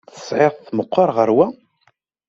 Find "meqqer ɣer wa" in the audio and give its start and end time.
0.77-1.47